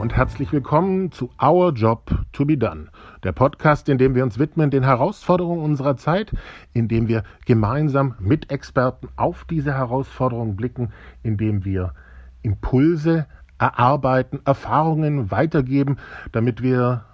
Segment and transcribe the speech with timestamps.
[0.00, 2.86] und herzlich willkommen zu Our Job to be Done,
[3.22, 6.32] der Podcast, in dem wir uns widmen den Herausforderungen unserer Zeit,
[6.72, 10.88] in dem wir gemeinsam mit Experten auf diese Herausforderungen blicken,
[11.22, 11.92] in dem wir
[12.40, 13.26] Impulse
[13.58, 15.98] erarbeiten, Erfahrungen weitergeben,
[16.32, 17.04] damit wir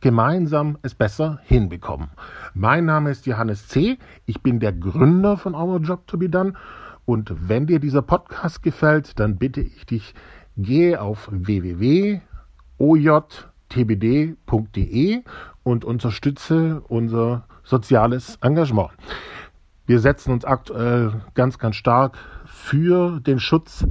[0.00, 2.10] gemeinsam es besser hinbekommen.
[2.54, 3.98] Mein Name ist Johannes C.
[4.26, 6.52] Ich bin der Gründer von Our Job to be Done.
[7.04, 10.14] Und wenn dir dieser Podcast gefällt, dann bitte ich dich,
[10.56, 11.30] gehe auf
[13.68, 15.22] www.ojtbd.de
[15.62, 18.90] und unterstütze unser soziales Engagement.
[19.86, 23.86] Wir setzen uns aktuell ganz, ganz stark für den Schutz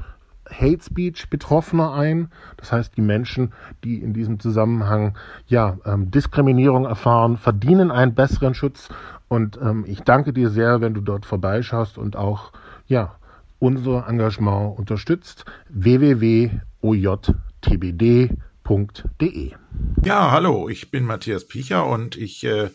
[0.49, 2.29] Hate Speech Betroffener ein.
[2.55, 3.51] Das heißt, die Menschen,
[3.83, 8.87] die in diesem Zusammenhang ja ähm, Diskriminierung erfahren, verdienen einen besseren Schutz.
[9.27, 12.53] Und ähm, ich danke dir sehr, wenn du dort vorbeischaust und auch
[12.85, 13.15] ja
[13.59, 15.43] unser Engagement unterstützt.
[15.69, 16.61] www.ojtbd.de
[20.03, 22.69] Ja, hallo, ich bin Matthias Picher und ich äh,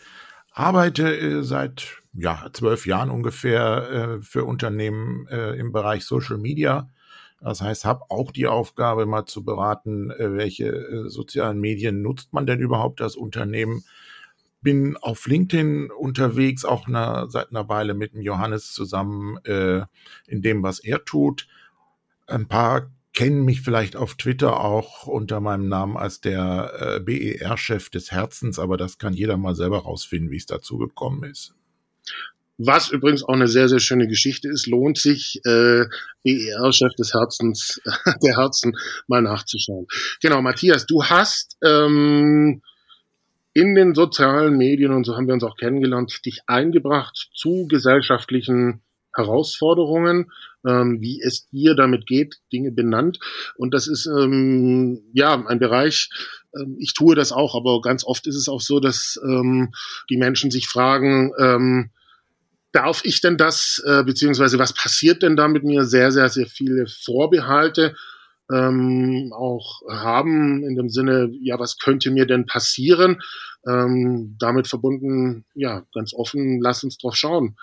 [0.51, 6.89] arbeite äh, seit ja, zwölf Jahren ungefähr äh, für Unternehmen äh, im Bereich Social Media
[7.43, 12.33] das heißt, habe auch die Aufgabe, mal zu beraten, äh, welche äh, sozialen Medien nutzt
[12.33, 13.85] man denn überhaupt als Unternehmen.
[14.61, 20.63] Bin auf LinkedIn unterwegs, auch eine, seit einer Weile mit dem Johannes zusammen in dem,
[20.63, 21.49] was er tut.
[22.29, 27.91] Ein paar kennen mich vielleicht auf Twitter auch unter meinem Namen als der äh, BER-Chef
[27.91, 31.55] des Herzens, aber das kann jeder mal selber rausfinden, wie es dazu gekommen ist.
[32.59, 35.85] Was übrigens auch eine sehr, sehr schöne Geschichte ist, lohnt sich, äh,
[36.23, 37.81] BER-Chef des Herzens,
[38.23, 38.77] der Herzen,
[39.09, 39.87] mal nachzuschauen.
[40.21, 42.63] Genau, Matthias, du hast ähm,
[43.53, 48.81] in den sozialen Medien, und so haben wir uns auch kennengelernt, dich eingebracht zu gesellschaftlichen
[49.15, 50.31] Herausforderungen,
[50.67, 53.19] ähm, wie es dir damit geht, Dinge benannt.
[53.57, 56.11] Und das ist ähm, ja ein Bereich,
[56.57, 59.73] ähm, ich tue das auch, aber ganz oft ist es auch so, dass ähm,
[60.11, 61.91] die Menschen sich fragen, ähm,
[62.73, 65.85] darf ich denn das, äh, beziehungsweise was passiert denn da mit mir?
[65.85, 67.95] Sehr, sehr, sehr viele Vorbehalte
[68.51, 73.21] ähm, auch haben in dem Sinne, ja, was könnte mir denn passieren?
[73.67, 77.57] Ähm, damit verbunden, ja, ganz offen, lass uns drauf schauen,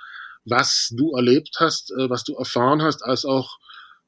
[0.45, 3.59] was du erlebt hast, äh, was du erfahren hast, als auch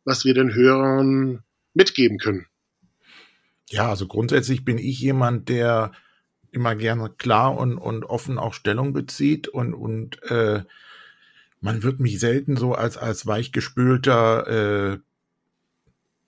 [0.04, 1.44] was wir den Hörern
[1.74, 2.48] mitgeben können.
[3.70, 5.92] Ja, also grundsätzlich bin ich jemand, der
[6.52, 10.64] immer gerne klar und, und offen auch Stellung bezieht und, und äh,
[11.62, 15.00] man wird mich selten so als, als weichgespülter, äh,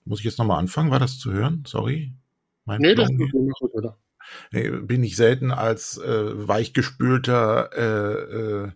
[0.04, 0.90] muss ich jetzt nochmal anfangen?
[0.90, 1.64] War das zu hören?
[1.66, 2.12] Sorry.
[2.64, 3.98] Mein nee, das ist gut, oder?
[4.52, 8.70] Nee, bin ich selten als äh, weichgespülter, äh, äh,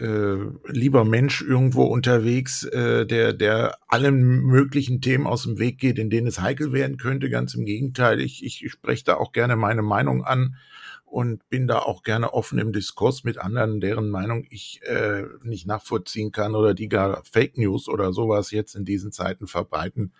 [0.00, 5.98] äh, lieber Mensch irgendwo unterwegs, äh, der, der allen möglichen Themen aus dem Weg geht,
[5.98, 7.30] in denen es heikel werden könnte.
[7.30, 10.56] Ganz im Gegenteil, ich, ich spreche da auch gerne meine Meinung an
[11.04, 15.66] und bin da auch gerne offen im Diskurs mit anderen, deren Meinung ich äh, nicht
[15.66, 20.12] nachvollziehen kann oder die gar Fake News oder sowas jetzt in diesen Zeiten verbreiten.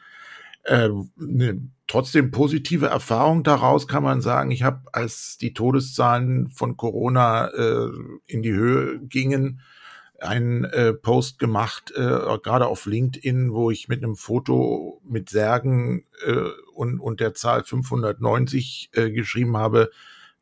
[0.71, 4.53] Äh, ne, trotzdem positive Erfahrung daraus kann man sagen.
[4.53, 7.89] Ich habe, als die Todeszahlen von Corona äh,
[8.27, 9.63] in die Höhe gingen,
[10.21, 16.05] einen äh, Post gemacht, äh, gerade auf LinkedIn, wo ich mit einem Foto mit Särgen
[16.25, 19.91] äh, und, und der Zahl 590 äh, geschrieben habe,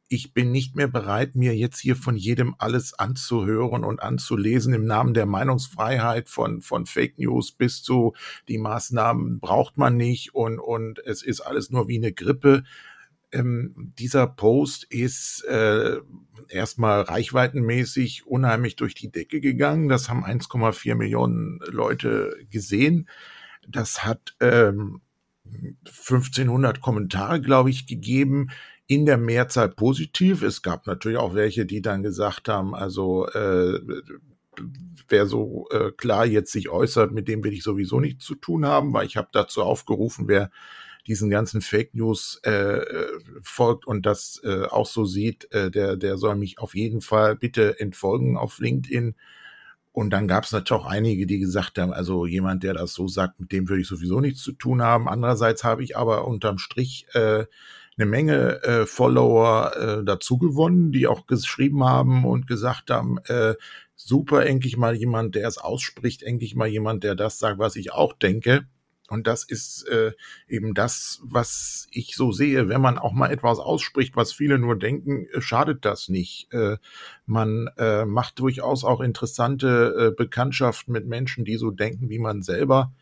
[0.08, 4.86] ich bin nicht mehr bereit, mir jetzt hier von jedem alles anzuhören und anzulesen im
[4.86, 8.14] Namen der Meinungsfreiheit von, von Fake News bis zu
[8.48, 12.64] die Maßnahmen braucht man nicht und, und es ist alles nur wie eine Grippe.
[13.32, 15.98] Ähm, dieser Post ist äh,
[16.48, 19.90] erstmal reichweitenmäßig unheimlich durch die Decke gegangen.
[19.90, 23.10] Das haben 1,4 Millionen Leute gesehen.
[23.68, 25.02] Das hat ähm,
[25.84, 28.48] 1500 Kommentare, glaube ich, gegeben
[28.88, 30.42] in der Mehrzahl positiv.
[30.42, 33.80] Es gab natürlich auch welche, die dann gesagt haben, also äh,
[35.08, 38.66] wer so äh, klar jetzt sich äußert, mit dem will ich sowieso nichts zu tun
[38.66, 40.50] haben, weil ich habe dazu aufgerufen, wer
[41.06, 42.80] diesen ganzen Fake News äh,
[43.42, 47.36] folgt und das äh, auch so sieht, äh, der, der soll mich auf jeden Fall
[47.36, 49.14] bitte entfolgen auf LinkedIn.
[49.92, 53.08] Und dann gab es natürlich auch einige, die gesagt haben, also jemand, der das so
[53.08, 55.08] sagt, mit dem würde ich sowieso nichts zu tun haben.
[55.08, 57.46] Andererseits habe ich aber unterm Strich äh,
[57.98, 63.54] eine Menge äh, Follower äh, dazu gewonnen, die auch geschrieben haben und gesagt haben, äh,
[63.96, 67.92] super, endlich mal jemand, der es ausspricht, endlich mal jemand, der das sagt, was ich
[67.92, 68.66] auch denke.
[69.08, 70.12] Und das ist äh,
[70.48, 72.68] eben das, was ich so sehe.
[72.68, 76.52] Wenn man auch mal etwas ausspricht, was viele nur denken, äh, schadet das nicht.
[76.52, 76.76] Äh,
[77.24, 82.42] man äh, macht durchaus auch interessante äh, Bekanntschaften mit Menschen, die so denken wie man
[82.42, 82.92] selber.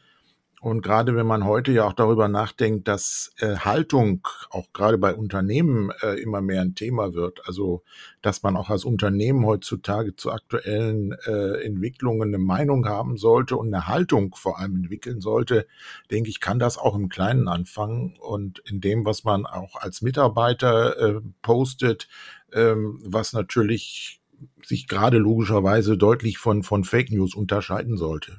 [0.63, 5.15] Und gerade wenn man heute ja auch darüber nachdenkt, dass äh, Haltung auch gerade bei
[5.15, 7.83] Unternehmen äh, immer mehr ein Thema wird, also
[8.23, 13.67] dass man auch als Unternehmen heutzutage zu aktuellen äh, Entwicklungen eine Meinung haben sollte und
[13.73, 15.67] eine Haltung vor allem entwickeln sollte,
[16.11, 20.01] denke ich, kann das auch im Kleinen anfangen und in dem, was man auch als
[20.01, 22.09] Mitarbeiter äh, postet,
[22.53, 24.23] ähm, was natürlich
[24.65, 28.39] sich gerade logischerweise deutlich von, von Fake News unterscheiden sollte.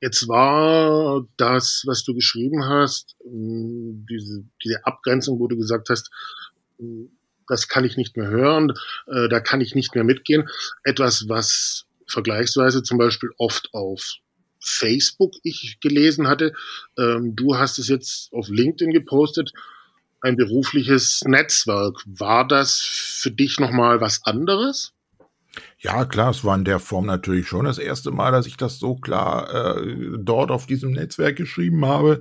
[0.00, 6.10] Jetzt war das, was du geschrieben hast, hm, diese, diese Abgrenzung, wo du gesagt hast,
[6.78, 7.10] hm,
[7.48, 8.72] das kann ich nicht mehr hören,
[9.06, 10.48] äh, da kann ich nicht mehr mitgehen.
[10.84, 14.18] Etwas, was vergleichsweise zum Beispiel oft auf
[14.60, 16.52] Facebook ich gelesen hatte.
[16.98, 19.52] Ähm, du hast es jetzt auf LinkedIn gepostet.
[20.20, 22.02] Ein berufliches Netzwerk.
[22.06, 24.92] War das für dich nochmal was anderes?
[25.78, 28.78] Ja, klar, es war in der Form natürlich schon das erste Mal, dass ich das
[28.78, 32.20] so klar äh, dort auf diesem Netzwerk geschrieben habe.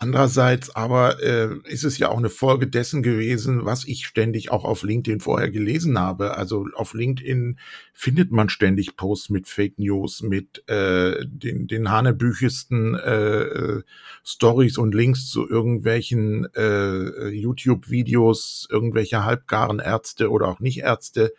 [0.00, 4.64] Andererseits aber äh, ist es ja auch eine Folge dessen gewesen, was ich ständig auch
[4.64, 6.36] auf LinkedIn vorher gelesen habe.
[6.36, 7.58] Also auf LinkedIn
[7.94, 13.82] findet man ständig Posts mit Fake News, mit äh, den, den hanebüchesten äh,
[14.24, 21.32] Stories und Links zu irgendwelchen äh, YouTube-Videos, irgendwelche halbgaren Ärzte oder auch Nicht-Ärzte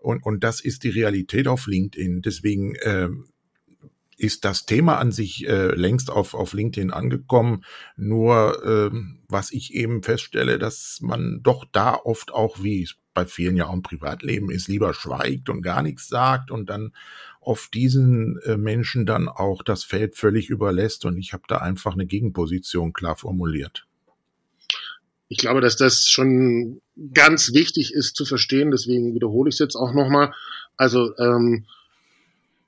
[0.00, 2.22] und, und das ist die Realität auf LinkedIn.
[2.22, 3.08] Deswegen äh,
[4.18, 7.64] ist das Thema an sich äh, längst auf, auf LinkedIn angekommen.
[7.96, 8.98] Nur äh,
[9.28, 13.66] was ich eben feststelle, dass man doch da oft auch, wie es bei vielen ja
[13.66, 16.92] auch im Privatleben ist, lieber schweigt und gar nichts sagt und dann
[17.40, 21.04] oft diesen äh, Menschen dann auch das Feld völlig überlässt.
[21.04, 23.87] Und ich habe da einfach eine Gegenposition klar formuliert
[25.28, 26.80] ich glaube, dass das schon
[27.12, 28.70] ganz wichtig ist zu verstehen.
[28.70, 30.32] Deswegen wiederhole ich es jetzt auch nochmal.
[30.76, 31.66] Also ähm,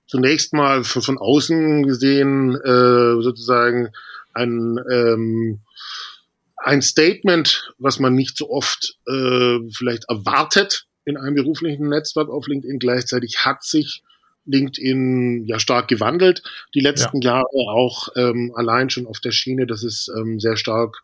[0.07, 3.91] zunächst mal von, von außen gesehen äh, sozusagen
[4.35, 5.61] ein ähm,
[6.62, 12.47] ein Statement, was man nicht so oft äh, vielleicht erwartet in einem beruflichen Netzwerk auf
[12.47, 12.79] LinkedIn.
[12.79, 14.03] Gleichzeitig hat sich
[14.45, 16.43] LinkedIn ja stark gewandelt
[16.75, 17.33] die letzten ja.
[17.33, 21.03] Jahre auch ähm, allein schon auf der Schiene, dass es ähm, sehr stark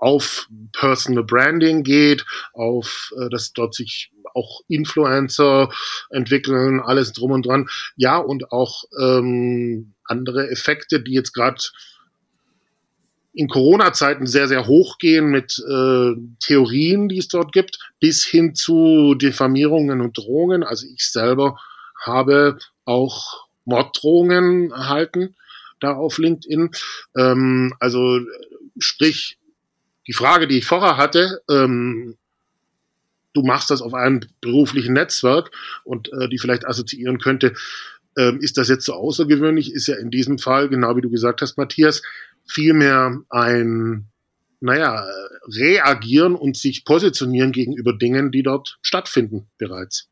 [0.00, 5.70] auf Personal Branding geht, auf äh, dass dort sich auch Influencer
[6.10, 7.68] entwickeln, alles drum und dran.
[7.96, 11.60] Ja, und auch ähm, andere Effekte, die jetzt gerade
[13.32, 18.54] in Corona-Zeiten sehr, sehr hoch gehen mit äh, Theorien, die es dort gibt, bis hin
[18.54, 20.64] zu Diffamierungen und Drohungen.
[20.64, 21.60] Also ich selber
[22.00, 25.36] habe auch Morddrohungen erhalten
[25.80, 26.70] da auf LinkedIn.
[27.16, 28.20] Ähm, also
[28.78, 29.38] sprich,
[30.06, 32.16] die Frage, die ich vorher hatte, ähm,
[33.34, 35.50] du machst das auf einem beruflichen Netzwerk
[35.84, 37.54] und äh, die vielleicht assoziieren könnte,
[38.18, 41.42] ähm, ist das jetzt so außergewöhnlich, ist ja in diesem Fall, genau wie du gesagt
[41.42, 42.02] hast, Matthias,
[42.44, 44.06] vielmehr ein,
[44.60, 45.04] naja,
[45.46, 50.08] reagieren und sich positionieren gegenüber Dingen, die dort stattfinden bereits.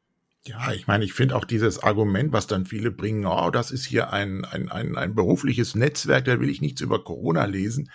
[0.47, 3.85] Ja, ich meine, ich finde auch dieses Argument, was dann viele bringen, oh, das ist
[3.85, 7.91] hier ein, ein, ein, ein berufliches Netzwerk, da will ich nichts über Corona lesen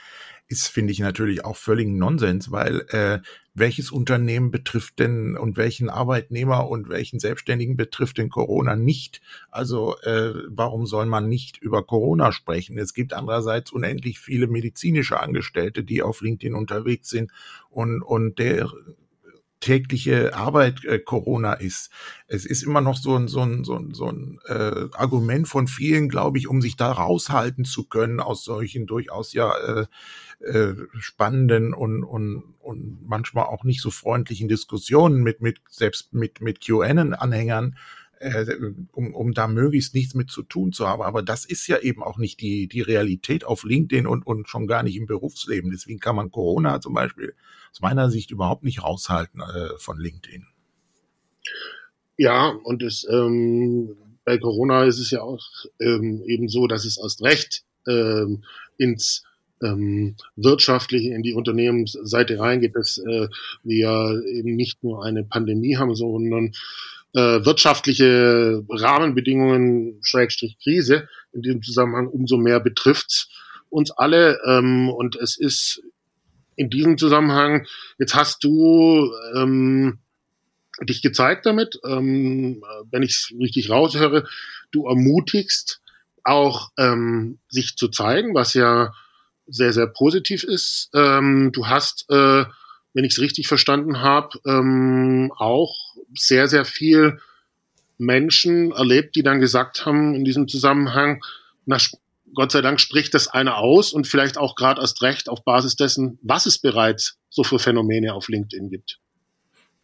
[0.54, 3.20] ist, finde ich natürlich auch völlig Nonsens, weil äh,
[3.56, 9.22] welches Unternehmen betrifft denn und welchen Arbeitnehmer und welchen Selbstständigen betrifft denn Corona nicht?
[9.52, 12.78] Also äh, warum soll man nicht über Corona sprechen?
[12.78, 17.32] Es gibt andererseits unendlich viele medizinische Angestellte, die auf LinkedIn unterwegs sind
[17.70, 18.72] und, und der
[19.64, 21.90] tägliche Arbeit äh, Corona ist.
[22.28, 25.68] Es ist immer noch so ein, so ein, so ein, so ein äh, Argument von
[25.68, 29.86] vielen, glaube ich, um sich da raushalten zu können aus solchen durchaus ja äh,
[30.46, 36.42] äh, spannenden und, und, und manchmal auch nicht so freundlichen Diskussionen mit, mit selbst mit,
[36.42, 37.78] mit QAnon-Anhängern,
[38.24, 41.02] äh, um, um da möglichst nichts mit zu tun zu haben.
[41.02, 44.68] Aber das ist ja eben auch nicht die, die Realität auf LinkedIn und, und schon
[44.68, 45.72] gar nicht im Berufsleben.
[45.72, 47.36] Deswegen kann man Corona zum Beispiel
[47.72, 50.46] aus meiner Sicht überhaupt nicht raushalten äh, von LinkedIn.
[52.18, 55.44] Ja, und es, ähm, bei Corona ist es ja auch
[55.80, 58.44] ähm, eben so, dass es erst recht ähm,
[58.78, 59.24] ins
[59.62, 63.28] ähm, wirtschaftliche, in die Unternehmensseite reingeht, dass äh,
[63.64, 66.54] wir eben nicht nur eine Pandemie haben, sondern
[67.14, 73.30] äh, wirtschaftliche Rahmenbedingungen, Schrägstrich Krise, in diesem Zusammenhang umso mehr betrifft
[73.70, 74.40] uns alle.
[74.46, 75.82] Ähm, und es ist
[76.56, 77.66] in diesem Zusammenhang,
[77.98, 80.00] jetzt hast du ähm,
[80.82, 84.28] dich gezeigt damit, ähm, wenn ich es richtig raushöre,
[84.72, 85.82] du ermutigst
[86.24, 88.94] auch ähm, sich zu zeigen, was ja
[89.48, 90.90] sehr, sehr positiv ist.
[90.94, 92.46] Ähm, du hast, äh,
[92.94, 95.76] wenn ich es richtig verstanden habe, ähm, auch
[96.16, 97.20] sehr, sehr viel
[97.98, 101.24] Menschen erlebt, die dann gesagt haben in diesem Zusammenhang,
[101.66, 101.78] na,
[102.34, 105.76] Gott sei Dank spricht das einer aus und vielleicht auch gerade erst recht auf Basis
[105.76, 109.00] dessen, was es bereits so für Phänomene auf LinkedIn gibt.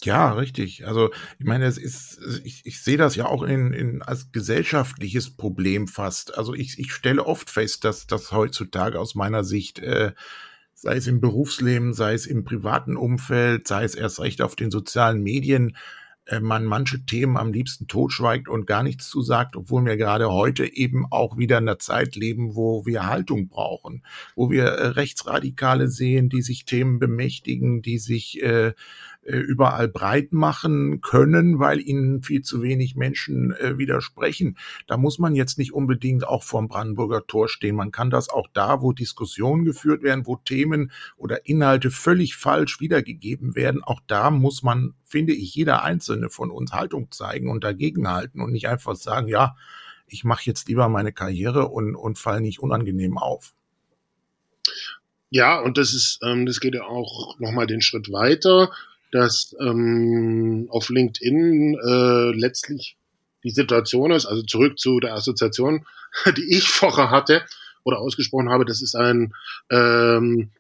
[0.03, 0.87] Ja, richtig.
[0.87, 5.35] Also ich meine, es ist, ich, ich sehe das ja auch in, in als gesellschaftliches
[5.35, 6.37] Problem fast.
[6.37, 10.13] Also ich, ich stelle oft fest, dass das heutzutage aus meiner Sicht, äh,
[10.73, 14.71] sei es im Berufsleben, sei es im privaten Umfeld, sei es erst recht auf den
[14.71, 15.75] sozialen Medien,
[16.39, 20.65] man manche Themen am liebsten totschweigt und gar nichts zu sagt, obwohl wir gerade heute
[20.71, 24.03] eben auch wieder in einer Zeit leben, wo wir Haltung brauchen,
[24.35, 28.73] wo wir äh, Rechtsradikale sehen, die sich Themen bemächtigen, die sich äh, äh,
[29.21, 34.57] überall breit machen können, weil ihnen viel zu wenig Menschen äh, widersprechen.
[34.87, 37.75] Da muss man jetzt nicht unbedingt auch vorm Brandenburger Tor stehen.
[37.75, 42.79] Man kann das auch da, wo Diskussionen geführt werden, wo Themen oder Inhalte völlig falsch
[42.79, 43.83] wiedergegeben werden.
[43.83, 48.51] Auch da muss man, finde ich, jeder einzelne von uns Haltung zeigen und dagegenhalten und
[48.51, 49.55] nicht einfach sagen, ja,
[50.07, 53.53] ich mache jetzt lieber meine Karriere und, und fall nicht unangenehm auf.
[55.29, 58.71] Ja, und das ist, ähm, das geht ja auch nochmal den Schritt weiter
[59.11, 62.97] dass ähm, auf LinkedIn äh, letztlich
[63.43, 65.85] die Situation ist, also zurück zu der Assoziation,
[66.37, 67.43] die ich vorher hatte
[67.83, 69.33] oder ausgesprochen habe, das ist ein
[69.69, 70.51] ähm,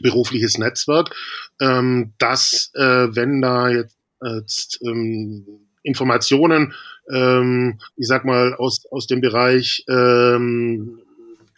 [0.00, 1.14] berufliches Netzwerk,
[1.60, 5.46] ähm, dass äh, wenn da jetzt, jetzt ähm,
[5.82, 6.74] Informationen,
[7.10, 11.00] ähm, ich sag mal, aus, aus dem Bereich ähm,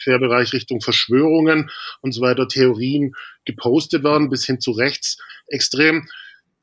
[0.02, 3.14] Querbereich Richtung Verschwörungen und so weiter, Theorien
[3.44, 6.08] gepostet werden, bis hin zu rechtsextrem.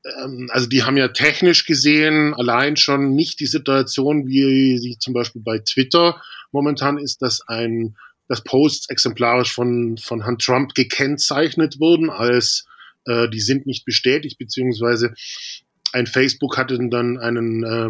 [0.06, 5.14] Ähm, also die haben ja technisch gesehen allein schon nicht die Situation, wie sie zum
[5.14, 7.96] Beispiel bei Twitter momentan ist, dass ein
[8.30, 12.66] dass Posts exemplarisch von, von Herrn Trump gekennzeichnet wurden als
[13.06, 15.14] äh, die sind nicht bestätigt, beziehungsweise
[15.94, 17.90] ein Facebook hatte dann einen äh,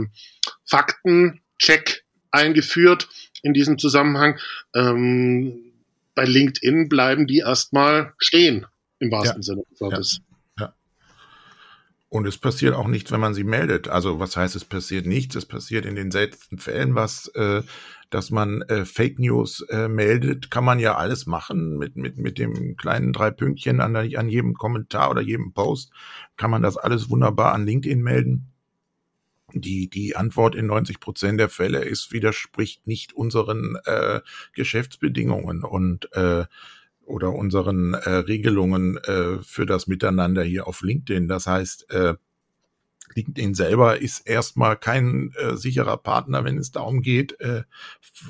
[0.65, 3.07] Faktencheck eingeführt
[3.41, 4.38] in diesem Zusammenhang.
[4.75, 5.67] Ähm,
[6.15, 8.65] bei LinkedIn bleiben die erstmal stehen,
[9.00, 9.43] im wahrsten ja.
[9.43, 10.19] Sinne des Wortes.
[10.57, 10.65] Ja.
[10.65, 10.74] ja.
[12.10, 13.88] Und es passiert auch nichts, wenn man sie meldet.
[13.88, 15.36] Also was heißt, es passiert nichts?
[15.36, 17.62] Es passiert in den seltensten Fällen was, äh,
[18.10, 20.50] dass man äh, Fake News äh, meldet.
[20.50, 24.55] Kann man ja alles machen mit, mit, mit dem kleinen drei Pünktchen an, an jedem
[24.55, 25.91] Kommentar oder jedem Post.
[26.36, 28.51] Kann man das alles wunderbar an LinkedIn melden
[29.53, 34.21] die, die Antwort in 90 Prozent der Fälle ist, widerspricht nicht unseren äh,
[34.53, 36.45] Geschäftsbedingungen und äh,
[37.05, 41.29] oder unseren äh, Regelungen äh, für das Miteinander hier auf LinkedIn.
[41.29, 42.15] Das heißt, äh,
[43.15, 47.63] LinkedIn selber ist erstmal kein äh, sicherer Partner, wenn es darum geht, äh,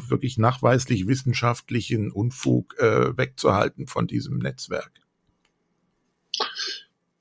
[0.07, 4.91] wirklich nachweislich wissenschaftlichen Unfug äh, wegzuhalten von diesem Netzwerk.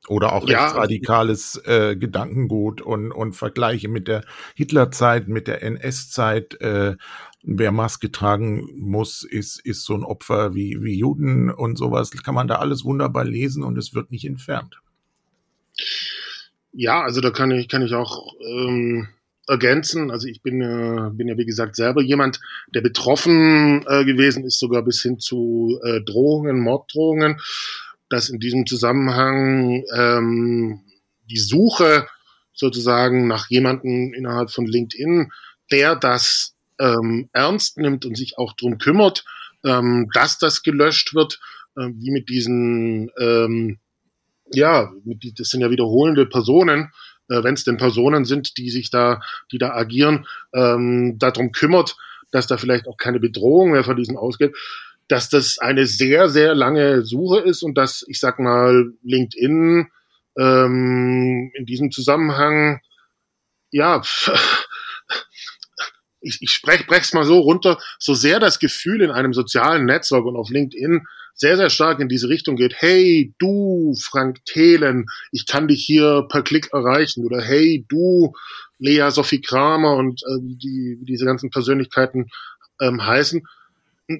[0.09, 0.63] Oder auch ja.
[0.63, 6.61] rechtsradikales äh, Gedankengut und, und Vergleiche mit der Hitlerzeit, mit der NS-Zeit.
[6.61, 6.97] Äh,
[7.43, 12.11] wer Maske tragen muss, ist, ist so ein Opfer wie, wie Juden und sowas.
[12.11, 14.81] Kann man da alles wunderbar lesen und es wird nicht entfernt.
[16.73, 19.09] Ja, also da kann ich, kann ich auch ähm,
[19.49, 20.11] ergänzen.
[20.11, 22.41] Also ich bin, äh, bin ja wie gesagt selber jemand,
[22.75, 27.41] der betroffen äh, gewesen ist, sogar bis hin zu äh, Drohungen, Morddrohungen
[28.09, 30.81] dass in diesem Zusammenhang ähm,
[31.29, 32.07] die Suche
[32.53, 35.31] sozusagen nach jemanden innerhalb von LinkedIn,
[35.71, 39.25] der das ähm, ernst nimmt und sich auch drum kümmert,
[39.65, 41.41] ähm, dass das gelöscht wird,
[41.77, 43.79] äh, wie mit diesen, ähm,
[44.53, 46.93] ja, mit die, das sind ja wiederholende Personen,
[47.29, 49.21] äh, wenn es denn Personen sind, die sich da,
[49.51, 51.97] die da agieren, ähm, darum kümmert,
[52.31, 54.55] dass da vielleicht auch keine Bedrohung mehr von diesen ausgeht
[55.09, 59.89] dass das eine sehr, sehr lange Suche ist und dass, ich sag mal, LinkedIn
[60.39, 62.81] ähm, in diesem Zusammenhang,
[63.71, 64.03] ja,
[66.21, 70.25] ich, ich sprech, brech's mal so runter, so sehr das Gefühl in einem sozialen Netzwerk
[70.25, 75.47] und auf LinkedIn sehr, sehr stark in diese Richtung geht, hey, du, Frank Thelen, ich
[75.47, 78.33] kann dich hier per Klick erreichen oder hey, du,
[78.79, 82.31] Lea Sophie Kramer und äh, die, diese ganzen Persönlichkeiten
[82.81, 83.43] ähm, heißen,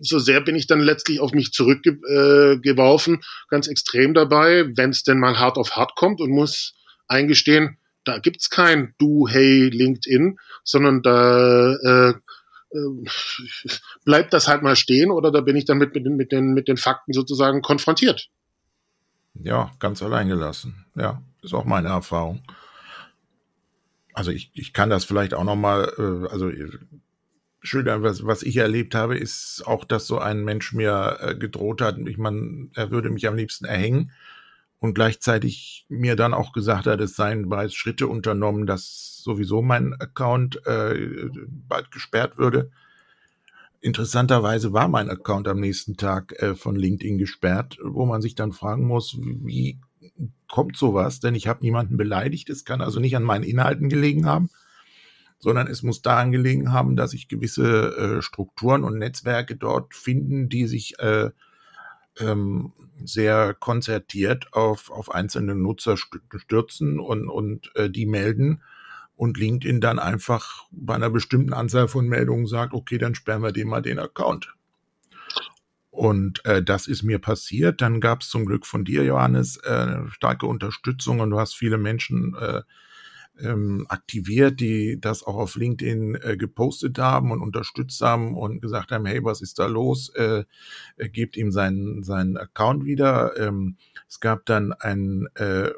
[0.01, 5.19] so sehr bin ich dann letztlich auf mich zurückgeworfen, ganz extrem dabei, wenn es denn
[5.19, 6.75] mal hart auf hart kommt und muss
[7.09, 12.15] eingestehen, da gibt's kein Du, hey, LinkedIn, sondern da äh,
[12.71, 13.05] äh,
[14.05, 16.69] bleibt das halt mal stehen oder da bin ich dann mit, mit, mit, den, mit
[16.69, 18.29] den Fakten sozusagen konfrontiert.
[19.35, 20.87] Ja, ganz allein gelassen.
[20.95, 22.43] Ja, ist auch meine Erfahrung.
[24.15, 26.49] Also ich, ich kann das vielleicht auch noch mal, äh, also
[27.67, 31.81] schildern, was, was ich erlebt habe, ist auch, dass so ein Mensch mir äh, gedroht
[31.81, 34.13] hat, ich meine, er würde mich am liebsten erhängen
[34.79, 39.95] und gleichzeitig mir dann auch gesagt hat, es seien bereits Schritte unternommen, dass sowieso mein
[39.95, 41.29] Account äh,
[41.69, 42.71] bald gesperrt würde.
[43.81, 48.53] interessanterweise war mein Account am nächsten Tag äh, von LinkedIn gesperrt, wo man sich dann
[48.53, 49.79] fragen muss, wie
[50.49, 51.21] kommt sowas?
[51.21, 52.51] Denn ich habe niemanden beleidigt.
[52.51, 54.51] Es kann also nicht an meinen Inhalten gelegen haben,
[55.39, 60.49] sondern es muss daran gelegen haben, dass sich gewisse äh, Strukturen und Netzwerke dort finden,
[60.49, 61.31] die sich äh,
[62.19, 62.73] ähm,
[63.05, 68.63] sehr konzertiert auf, auf einzelne Nutzer stürzen und, und äh, die melden
[69.17, 73.53] und LinkedIn dann einfach bei einer bestimmten Anzahl von Meldungen sagt, okay, dann sperren wir
[73.53, 74.55] dem mal den Account.
[75.91, 77.81] Und äh, das ist mir passiert.
[77.81, 81.79] Dann gab es zum Glück von dir, Johannes, äh, starke Unterstützung und du hast viele
[81.79, 82.63] Menschen äh,
[83.41, 88.93] ähm, aktiviert, die das auch auf LinkedIn äh, gepostet haben und unterstützt haben und gesagt
[88.93, 90.11] haben, hey, was ist da los?
[90.15, 90.45] Äh,
[90.97, 93.39] äh, gebt ihm seinen, seinen Account wieder.
[93.39, 93.77] Ähm,
[94.09, 95.71] es gab dann ein äh,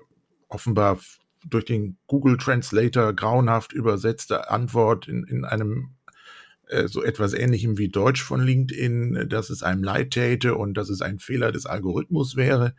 [0.49, 0.99] offenbar
[1.45, 5.91] durch den Google Translator grauenhaft übersetzte Antwort in, in einem
[6.69, 10.89] äh, so etwas ähnlichem wie Deutsch von LinkedIn, dass es einem leid täte und dass
[10.91, 12.75] es ein Fehler des Algorithmus wäre,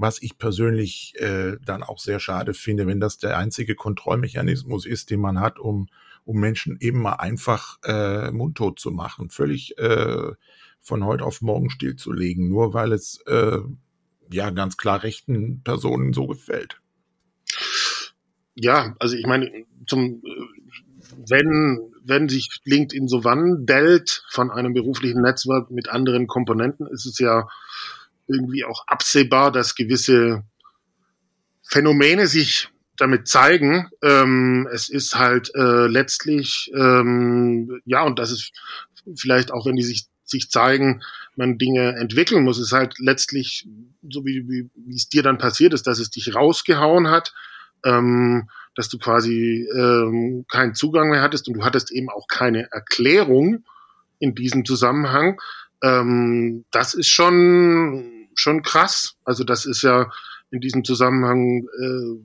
[0.00, 5.10] was ich persönlich äh, dann auch sehr schade finde, wenn das der einzige Kontrollmechanismus ist,
[5.10, 5.88] den man hat, um,
[6.24, 10.32] um Menschen eben mal einfach äh, mundtot zu machen, völlig äh,
[10.80, 13.58] von heute auf morgen stillzulegen, nur weil es äh,
[14.32, 16.80] ja ganz klar rechten Personen so gefällt.
[18.54, 19.50] Ja, also ich meine,
[19.86, 20.22] zum,
[21.28, 27.18] wenn, wenn sich LinkedIn so wandelt von einem beruflichen Netzwerk mit anderen Komponenten, ist es
[27.18, 27.48] ja
[28.32, 30.44] irgendwie auch absehbar, dass gewisse
[31.62, 33.88] Phänomene sich damit zeigen.
[34.02, 38.52] Ähm, es ist halt äh, letztlich, ähm, ja, und das ist
[39.16, 41.02] vielleicht auch, wenn die sich, sich zeigen,
[41.36, 43.66] man Dinge entwickeln muss, ist halt letztlich,
[44.08, 47.32] so wie, wie, wie es dir dann passiert ist, dass es dich rausgehauen hat,
[47.84, 52.70] ähm, dass du quasi ähm, keinen Zugang mehr hattest und du hattest eben auch keine
[52.70, 53.64] Erklärung
[54.18, 55.40] in diesem Zusammenhang.
[55.82, 59.16] Ähm, das ist schon schon krass.
[59.24, 60.10] Also das ist ja
[60.50, 62.20] in diesem Zusammenhang äh,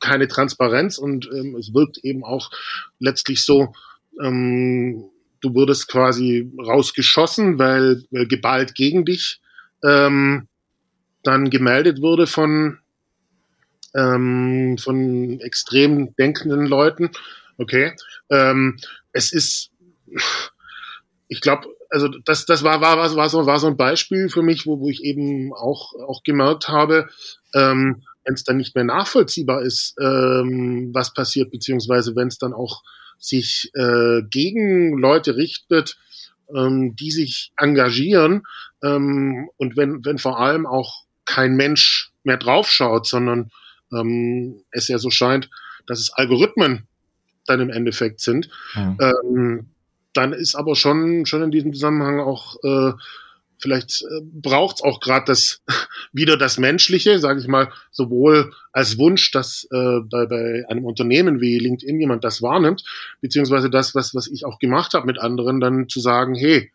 [0.00, 2.50] keine Transparenz und ähm, es wirkt eben auch
[2.98, 3.74] letztlich so,
[4.22, 9.40] ähm, du wurdest quasi rausgeschossen, weil, weil geballt gegen dich
[9.84, 10.48] ähm,
[11.22, 12.78] dann gemeldet wurde von
[13.94, 17.10] ähm, von extrem denkenden Leuten.
[17.58, 17.94] Okay.
[18.30, 18.78] Ähm,
[19.12, 19.70] es ist,
[21.28, 24.42] ich glaube, also das, das war, war, war, war, so, war so ein Beispiel für
[24.42, 27.08] mich, wo, wo ich eben auch, auch gemerkt habe,
[27.54, 32.52] ähm, wenn es dann nicht mehr nachvollziehbar ist, ähm, was passiert, beziehungsweise wenn es dann
[32.52, 32.82] auch
[33.18, 35.98] sich äh, gegen Leute richtet,
[36.54, 38.42] ähm, die sich engagieren
[38.82, 43.50] ähm, und wenn, wenn vor allem auch kein Mensch mehr draufschaut, sondern
[43.92, 45.50] ähm, es ja so scheint,
[45.86, 46.86] dass es Algorithmen
[47.46, 48.48] dann im Endeffekt sind.
[48.74, 48.98] Mhm.
[49.00, 49.66] Ähm,
[50.12, 52.92] dann ist aber schon, schon in diesem Zusammenhang auch, äh,
[53.58, 55.62] vielleicht äh, braucht es auch gerade das
[56.12, 61.40] wieder das Menschliche, sage ich mal, sowohl als Wunsch, dass äh, bei, bei einem Unternehmen
[61.40, 62.84] wie LinkedIn jemand das wahrnimmt,
[63.20, 66.70] beziehungsweise das, was, was ich auch gemacht habe mit anderen, dann zu sagen, hey,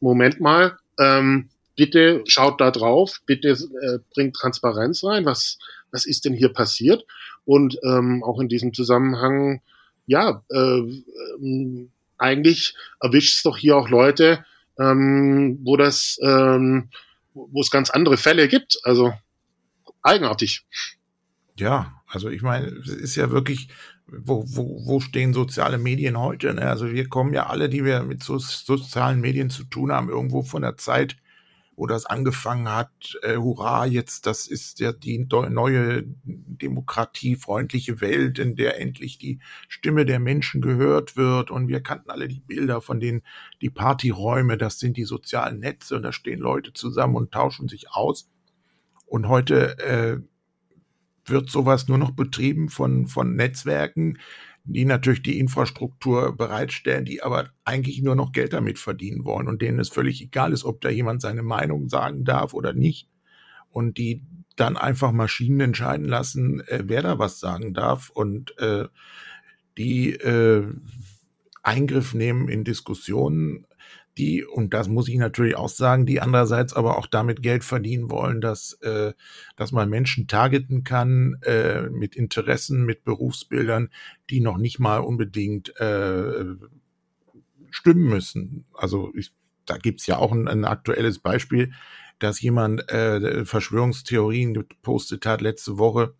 [0.00, 5.58] Moment mal, ähm, bitte schaut da drauf, bitte äh, bringt Transparenz rein, was,
[5.90, 7.04] was ist denn hier passiert?
[7.44, 9.60] Und ähm, auch in diesem Zusammenhang,
[10.06, 11.88] ja, äh, äh,
[12.20, 14.44] eigentlich erwischt es doch hier auch Leute,
[14.78, 16.90] ähm, wo das, ähm,
[17.34, 18.78] wo es ganz andere Fälle gibt.
[18.84, 19.12] Also
[20.02, 20.64] eigenartig.
[21.56, 23.68] Ja, also ich meine, es ist ja wirklich,
[24.06, 26.54] wo, wo, wo stehen soziale Medien heute?
[26.54, 26.62] Ne?
[26.62, 30.42] Also wir kommen ja alle, die wir mit so, sozialen Medien zu tun haben, irgendwo
[30.42, 31.16] von der Zeit
[31.80, 38.54] wo das angefangen hat, äh, hurra, jetzt das ist ja die neue demokratiefreundliche Welt, in
[38.54, 41.50] der endlich die Stimme der Menschen gehört wird.
[41.50, 43.22] Und wir kannten alle die Bilder von den
[43.62, 47.90] die Partyräume, das sind die sozialen Netze und da stehen Leute zusammen und tauschen sich
[47.90, 48.28] aus.
[49.06, 50.18] Und heute äh,
[51.24, 54.18] wird sowas nur noch betrieben von von Netzwerken,
[54.64, 59.62] die natürlich die Infrastruktur bereitstellen, die aber eigentlich nur noch Geld damit verdienen wollen und
[59.62, 63.08] denen es völlig egal ist, ob da jemand seine Meinung sagen darf oder nicht.
[63.70, 64.22] Und die
[64.56, 68.88] dann einfach Maschinen entscheiden lassen, äh, wer da was sagen darf und äh,
[69.78, 70.66] die äh,
[71.62, 73.66] Eingriff nehmen in Diskussionen,
[74.20, 78.10] die, und das muss ich natürlich auch sagen, die andererseits aber auch damit Geld verdienen
[78.10, 79.14] wollen, dass, äh,
[79.56, 83.88] dass man Menschen targeten kann äh, mit Interessen, mit Berufsbildern,
[84.28, 86.44] die noch nicht mal unbedingt äh,
[87.70, 88.66] stimmen müssen.
[88.74, 89.32] Also ich,
[89.64, 91.72] da gibt's ja auch ein, ein aktuelles Beispiel,
[92.18, 96.14] dass jemand äh, Verschwörungstheorien gepostet hat letzte Woche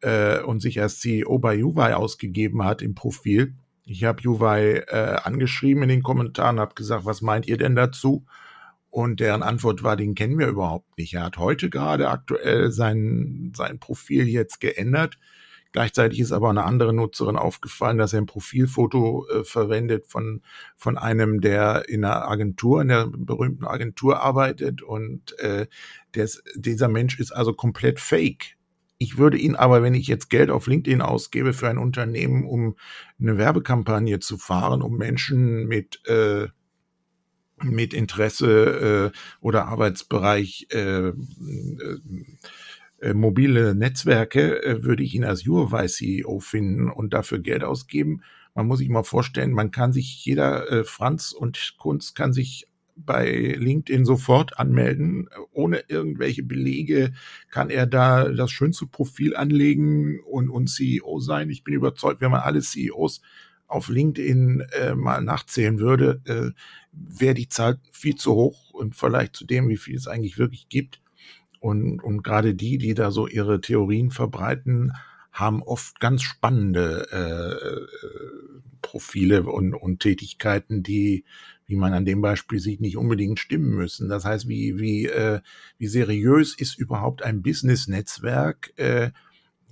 [0.00, 5.16] äh, und sich als CEO bei Juwei ausgegeben hat im Profil Ich habe Juwei äh,
[5.22, 8.24] angeschrieben in den Kommentaren, habe gesagt, was meint ihr denn dazu?
[8.90, 11.14] Und deren Antwort war, den kennen wir überhaupt nicht.
[11.14, 15.18] Er hat heute gerade aktuell sein, sein Profil jetzt geändert.
[15.72, 20.42] Gleichzeitig ist aber eine andere Nutzerin aufgefallen, dass er ein Profilfoto äh, verwendet von,
[20.76, 24.82] von einem, der in einer Agentur, in der berühmten Agentur arbeitet.
[24.82, 25.66] Und äh,
[26.14, 28.58] des, dieser Mensch ist also komplett fake.
[29.02, 32.76] Ich würde ihn aber, wenn ich jetzt Geld auf LinkedIn ausgebe für ein Unternehmen, um
[33.18, 36.46] eine Werbekampagne zu fahren, um Menschen mit äh,
[37.64, 41.14] mit Interesse äh, oder Arbeitsbereich äh, äh,
[43.00, 48.22] äh, mobile Netzwerke, äh, würde ich ihn als Huawei CEO finden und dafür Geld ausgeben.
[48.54, 52.68] Man muss sich mal vorstellen, man kann sich, jeder äh, Franz und Kunz kann sich
[52.96, 55.28] bei LinkedIn sofort anmelden.
[55.52, 57.12] Ohne irgendwelche Belege
[57.50, 61.50] kann er da das schönste Profil anlegen und, und CEO sein.
[61.50, 63.20] Ich bin überzeugt, wenn man alle CEOs
[63.66, 66.50] auf LinkedIn äh, mal nachzählen würde, äh,
[66.92, 70.68] wäre die Zahl viel zu hoch und vielleicht zu dem, wie viel es eigentlich wirklich
[70.68, 71.00] gibt.
[71.58, 74.92] Und, und gerade die, die da so ihre Theorien verbreiten,
[75.32, 81.24] haben oft ganz spannende äh, Profile und, und Tätigkeiten, die,
[81.66, 84.08] wie man an dem Beispiel sieht, nicht unbedingt stimmen müssen.
[84.08, 85.40] Das heißt, wie, wie, äh,
[85.78, 88.72] wie seriös ist überhaupt ein Business-Netzwerk?
[88.76, 89.12] Äh,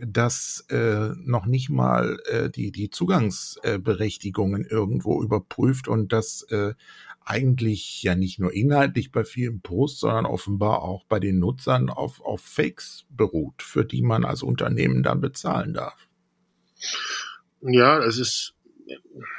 [0.01, 6.75] dass äh, noch nicht mal äh, die, die Zugangsberechtigungen irgendwo überprüft und das äh,
[7.25, 12.21] eigentlich ja nicht nur inhaltlich bei vielen Posts, sondern offenbar auch bei den Nutzern auf,
[12.21, 16.09] auf Fakes beruht, für die man als Unternehmen dann bezahlen darf.
[17.63, 18.55] Ja, es ist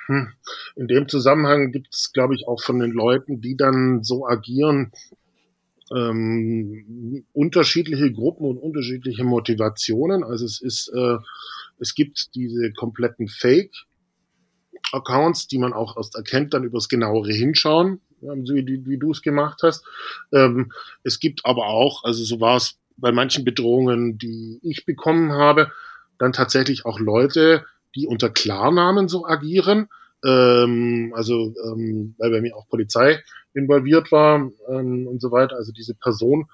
[0.07, 0.29] hm,
[0.75, 4.91] in dem Zusammenhang gibt es, glaube ich, auch von den Leuten, die dann so agieren,
[5.93, 10.23] ähm, unterschiedliche Gruppen und unterschiedliche Motivationen.
[10.23, 11.17] Also es ist, äh,
[11.79, 13.73] es gibt diese kompletten Fake
[14.93, 19.61] Accounts, die man auch erst erkennt, dann übers genauere Hinschauen, wie, wie, du es gemacht
[19.63, 19.83] hast.
[20.31, 20.71] Ähm,
[21.03, 25.71] es gibt aber auch, also so war es bei manchen Bedrohungen, die ich bekommen habe,
[26.19, 29.87] dann tatsächlich auch Leute, die unter Klarnamen so agieren.
[30.23, 33.23] Ähm, also ähm, weil bei mir auch Polizei
[33.53, 35.55] involviert war ähm, und so weiter.
[35.55, 36.45] Also diese Person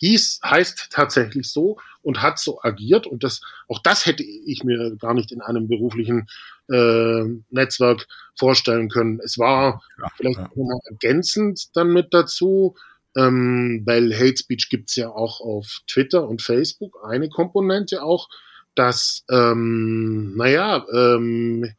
[0.00, 3.06] hieß, heißt tatsächlich so und hat so agiert.
[3.06, 6.26] Und das, auch das hätte ich mir gar nicht in einem beruflichen
[6.70, 9.20] äh, Netzwerk vorstellen können.
[9.22, 10.50] Es war ja, vielleicht ja.
[10.54, 12.76] nochmal ergänzend dann mit dazu,
[13.16, 18.28] ähm, weil Hate Speech gibt's ja auch auf Twitter und Facebook, eine Komponente auch,
[18.74, 21.74] dass, ähm, naja, ähm,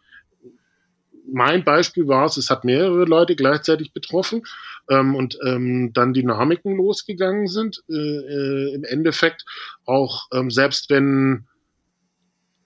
[1.32, 4.44] mein Beispiel war es, es hat mehrere Leute gleichzeitig betroffen
[4.90, 7.84] ähm, und ähm, dann Dynamiken losgegangen sind.
[7.90, 9.46] Äh, äh, Im Endeffekt
[9.86, 11.48] auch ähm, selbst wenn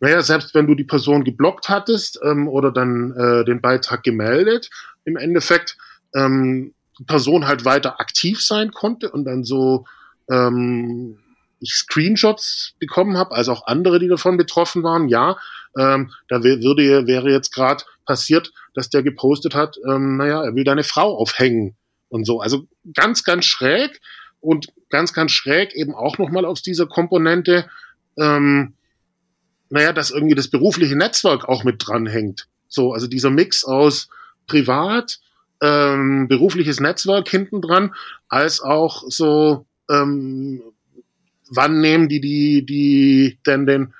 [0.01, 4.69] naja, selbst wenn du die Person geblockt hattest ähm, oder dann äh, den Beitrag gemeldet,
[5.05, 5.77] im Endeffekt
[6.13, 9.85] ähm, die Person halt weiter aktiv sein konnte und dann so
[10.29, 11.17] ähm,
[11.63, 15.37] Screenshots bekommen habe, also auch andere, die davon betroffen waren, ja,
[15.77, 20.63] ähm, da würde, wäre jetzt gerade passiert, dass der gepostet hat, ähm, naja, er will
[20.63, 21.75] deine Frau aufhängen
[22.09, 22.39] und so.
[22.39, 23.99] Also ganz, ganz schräg
[24.39, 27.69] und ganz, ganz schräg eben auch nochmal aus dieser Komponente,
[28.17, 28.75] ähm,
[29.69, 32.47] naja, dass irgendwie das berufliche Netzwerk auch mit dranhängt.
[32.67, 34.09] So, also dieser Mix aus
[34.47, 35.19] privat,
[35.61, 37.93] ähm, berufliches Netzwerk hinten dran,
[38.29, 40.61] als auch so ähm,
[41.49, 43.93] wann nehmen die die, die denn den,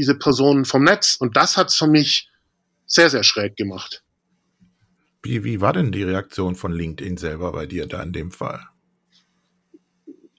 [0.00, 1.16] diese Personen vom Netz?
[1.20, 2.30] Und das hat's für mich
[2.86, 4.02] sehr, sehr schräg gemacht.
[5.22, 8.62] Wie, wie war denn die Reaktion von LinkedIn selber bei dir da in dem Fall?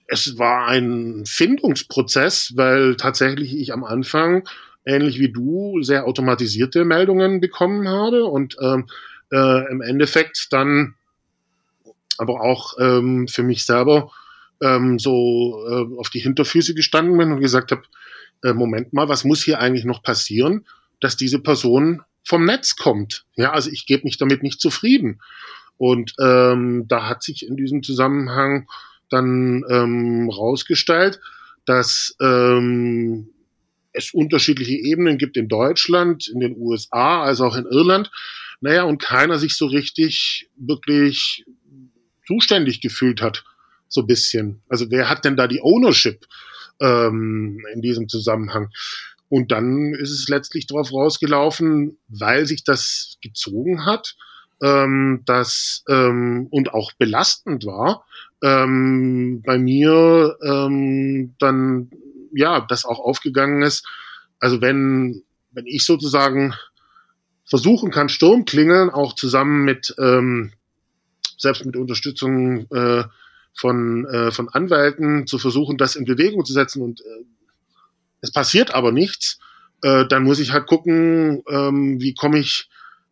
[0.08, 4.48] Es war ein Findungsprozess, weil tatsächlich ich am Anfang,
[4.84, 8.88] ähnlich wie du, sehr automatisierte Meldungen bekommen habe und ähm,
[9.30, 10.96] äh, im Endeffekt dann
[12.18, 14.10] aber auch ähm, für mich selber
[14.60, 17.82] ähm, so äh, auf die Hinterfüße gestanden bin und gesagt habe,
[18.42, 20.66] äh, Moment mal, was muss hier eigentlich noch passieren,
[21.00, 23.24] dass diese Person vom Netz kommt?
[23.36, 25.20] Ja, also ich gebe mich damit nicht zufrieden.
[25.76, 28.68] Und ähm, da hat sich in diesem Zusammenhang
[29.08, 31.20] dann ähm, rausgestellt,
[31.64, 33.28] dass ähm,
[33.92, 38.10] es unterschiedliche Ebenen gibt in Deutschland, in den USA, als auch in Irland.
[38.60, 41.44] Naja, und keiner sich so richtig wirklich
[42.26, 43.44] zuständig gefühlt hat
[43.88, 44.62] so bisschen.
[44.68, 46.26] Also wer hat denn da die Ownership
[46.82, 48.68] ähm, in diesem Zusammenhang?
[49.28, 54.14] Und dann ist es letztlich darauf rausgelaufen, weil sich das gezogen hat,
[54.60, 58.04] ähm, das ähm, und auch belastend war,
[58.42, 61.90] ähm, bei mir ähm, dann
[62.34, 63.86] ja, das auch aufgegangen ist.
[64.38, 66.54] Also wenn wenn ich sozusagen
[67.44, 70.52] versuchen kann, Sturmklingeln auch zusammen mit, ähm,
[71.36, 73.04] selbst mit Unterstützung äh,
[73.54, 76.82] von, äh, von Anwälten zu versuchen, das in Bewegung zu setzen.
[76.82, 77.24] Und äh,
[78.20, 79.38] es passiert aber nichts,
[79.82, 82.68] äh, dann muss ich halt gucken, ähm, wie komme ich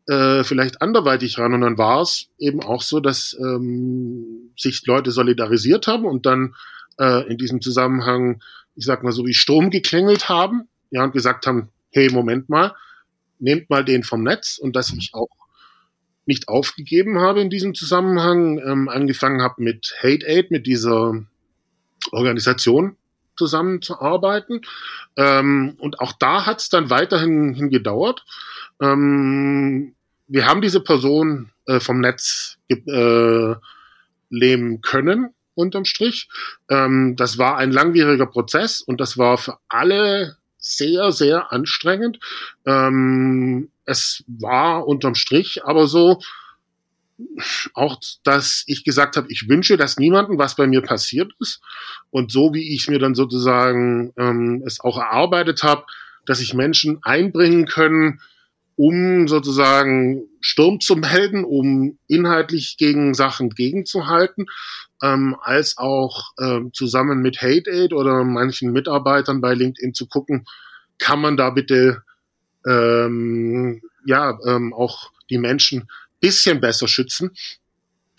[0.06, 1.54] äh, vielleicht anderweitig ran.
[1.54, 6.54] Und dann war es eben auch so, dass ähm, sich Leute solidarisiert haben und dann
[6.98, 8.42] äh, in diesem Zusammenhang,
[8.76, 12.74] ich sag mal so wie Strom geklängelt haben, ja, und gesagt haben, hey, Moment mal,
[13.38, 15.28] nehmt mal den vom Netz und dass ich auch
[16.26, 21.14] nicht aufgegeben habe in diesem Zusammenhang, ähm, angefangen habe mit Hate Aid, mit dieser
[22.12, 22.96] Organisation
[23.36, 24.60] zusammenzuarbeiten.
[25.16, 28.24] Ähm, und auch da hat es dann weiterhin hingedauert.
[28.80, 29.94] Ähm,
[30.28, 33.54] wir haben diese Person äh, vom Netz äh,
[34.28, 36.28] leben können, unterm Strich.
[36.68, 42.20] Ähm, das war ein langwieriger Prozess und das war für alle sehr, sehr anstrengend.
[42.66, 46.20] Ähm, es war unterm Strich aber so,
[47.74, 51.60] auch, dass ich gesagt habe, ich wünsche, dass niemandem was bei mir passiert ist.
[52.10, 55.84] Und so wie ich mir dann sozusagen ähm, es auch erarbeitet habe,
[56.24, 58.20] dass sich Menschen einbringen können,
[58.76, 64.46] um sozusagen Sturm zu melden, um inhaltlich gegen Sachen gegenzuhalten,
[65.02, 70.46] ähm, als auch ähm, zusammen mit Hate Aid oder manchen Mitarbeitern bei LinkedIn zu gucken,
[70.98, 72.02] kann man da bitte
[72.66, 75.88] ähm, ja ähm, auch die Menschen
[76.20, 77.30] bisschen besser schützen,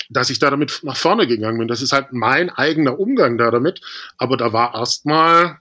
[0.09, 1.67] dass ich da damit nach vorne gegangen bin.
[1.67, 3.81] Das ist halt mein eigener Umgang da damit.
[4.17, 5.59] Aber da war erstmal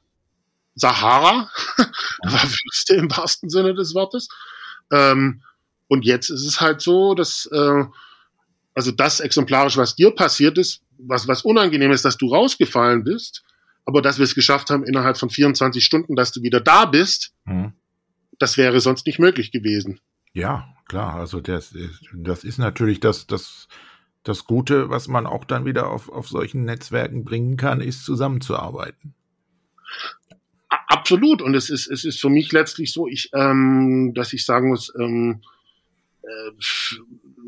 [0.74, 4.28] Sahara, da war Wüste im wahrsten Sinne des Wortes.
[4.90, 5.42] Ähm,
[5.88, 7.84] und jetzt ist es halt so, dass äh,
[8.74, 13.42] also das exemplarisch, was dir passiert ist, was, was unangenehm ist, dass du rausgefallen bist,
[13.84, 17.32] aber dass wir es geschafft haben, innerhalb von 24 Stunden, dass du wieder da bist,
[17.44, 17.72] mhm.
[18.40, 20.00] Das wäre sonst nicht möglich gewesen.
[20.32, 21.14] Ja, klar.
[21.14, 21.76] Also das,
[22.12, 23.68] das ist natürlich das, das,
[24.24, 29.14] das Gute, was man auch dann wieder auf, auf solchen Netzwerken bringen kann, ist zusammenzuarbeiten.
[30.68, 31.42] Absolut.
[31.42, 34.92] Und es ist, es ist für mich letztlich so, ich, ähm, dass ich sagen muss,
[34.98, 35.42] ähm,
[36.22, 36.52] äh,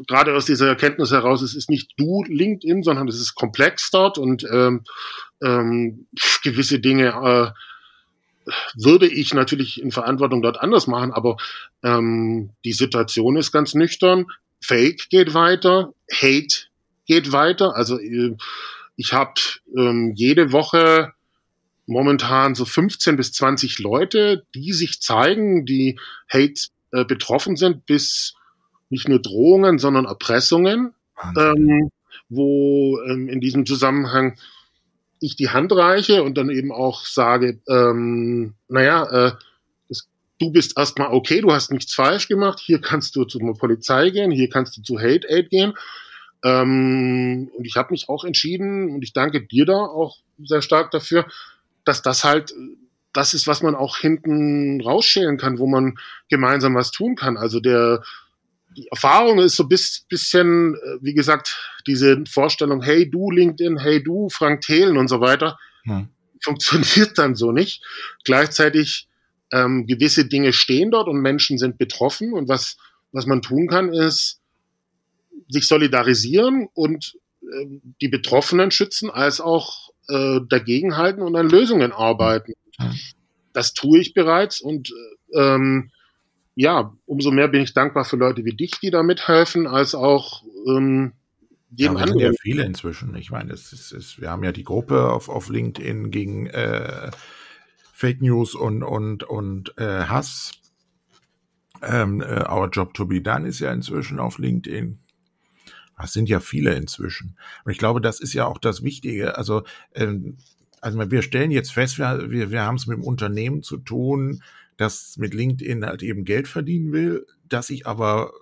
[0.06, 4.18] gerade aus dieser Erkenntnis heraus, es ist nicht du LinkedIn, sondern es ist komplex dort
[4.18, 4.84] und ähm,
[5.40, 6.06] ähm,
[6.42, 7.50] gewisse Dinge äh,
[8.74, 11.36] würde ich natürlich in Verantwortung dort anders machen, aber
[11.82, 14.26] ähm, die Situation ist ganz nüchtern.
[14.60, 16.66] Fake geht weiter, Hate
[17.06, 17.76] geht weiter.
[17.76, 18.36] Also äh,
[18.96, 19.34] ich habe
[19.76, 21.12] ähm, jede Woche
[21.86, 28.34] momentan so 15 bis 20 Leute, die sich zeigen, die Hate äh, betroffen sind, bis
[28.88, 30.94] nicht nur Drohungen, sondern Erpressungen,
[31.36, 31.90] ähm,
[32.28, 34.38] wo ähm, in diesem Zusammenhang
[35.22, 39.32] ich die Hand reiche und dann eben auch sage, ähm, naja, äh,
[39.88, 40.08] das,
[40.38, 44.30] du bist erstmal okay, du hast nichts falsch gemacht, hier kannst du zur Polizei gehen,
[44.30, 45.74] hier kannst du zu Hate Aid gehen.
[46.44, 50.90] Ähm, und ich habe mich auch entschieden, und ich danke dir da auch sehr stark
[50.90, 51.26] dafür,
[51.84, 52.52] dass das halt
[53.12, 57.36] das ist, was man auch hinten rausschälen kann, wo man gemeinsam was tun kann.
[57.36, 58.02] Also der
[58.76, 64.02] die Erfahrung ist so bis bisschen, äh, wie gesagt, diese Vorstellung, hey du LinkedIn, hey
[64.02, 66.08] du Frank Thelen und so weiter, hm.
[66.42, 67.82] funktioniert dann so nicht.
[68.24, 69.08] Gleichzeitig
[69.52, 72.76] ähm, gewisse Dinge stehen dort und Menschen sind betroffen und was,
[73.12, 74.40] was man tun kann, ist
[75.48, 77.66] sich solidarisieren und äh,
[78.00, 82.54] die Betroffenen schützen, als auch äh, dagegenhalten und an Lösungen arbeiten.
[82.78, 82.98] Hm.
[83.52, 84.90] Das tue ich bereits und
[85.34, 85.90] äh, ähm,
[86.54, 90.42] ja, umso mehr bin ich dankbar für Leute wie dich, die da mithelfen, als auch
[90.66, 91.12] ähm,
[91.70, 92.20] jedem ja, anderen.
[92.20, 93.14] ja viele inzwischen.
[93.16, 97.10] Ich meine, es ist, es, wir haben ja die Gruppe auf, auf LinkedIn gegen äh,
[97.92, 100.52] Fake News und, und, und äh, Hass.
[101.82, 104.98] Ähm, äh, Our Job to be Done ist ja inzwischen auf LinkedIn.
[105.98, 107.36] Das sind ja viele inzwischen.
[107.64, 109.36] Und ich glaube, das ist ja auch das Wichtige.
[109.36, 109.62] Also,
[109.94, 110.36] ähm,
[110.80, 114.42] also wir stellen jetzt fest, wir, wir, wir haben es mit dem Unternehmen zu tun,
[114.82, 118.32] das mit LinkedIn halt eben Geld verdienen will, dass ich aber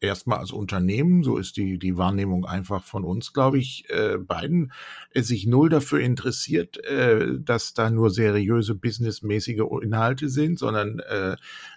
[0.00, 4.72] erstmal als Unternehmen, so ist die, die Wahrnehmung einfach von uns, glaube ich, äh, beiden,
[5.12, 11.36] äh, sich null dafür interessiert, äh, dass da nur seriöse businessmäßige Inhalte sind, sondern äh,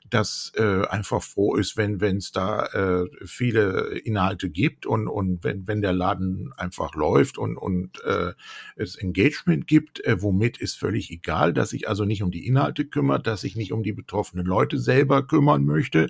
[0.10, 5.44] dass äh, einfach froh ist, wenn wenn es da äh, viele Inhalte gibt und und
[5.44, 8.34] wenn wenn der Laden einfach läuft und und äh,
[8.76, 12.86] es Engagement gibt, äh, womit ist völlig egal, dass sich also nicht um die Inhalte
[12.86, 16.08] kümmert, dass sich nicht um die betroffenen Leute selber kümmern möchte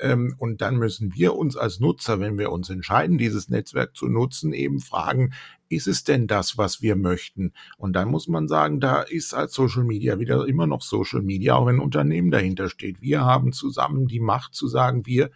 [0.00, 4.08] ähm, und dann müssen wir uns als Nutzer, wenn wir uns entscheiden, dieses Netzwerk zu
[4.08, 5.32] nutzen, eben fragen,
[5.68, 7.52] ist es denn das, was wir möchten?
[7.78, 11.54] Und dann muss man sagen, da ist als Social Media wieder immer noch Social Media,
[11.54, 13.00] auch wenn ein Unternehmen dahinter steht.
[13.00, 15.30] Wir haben zusammen die Macht zu sagen, wir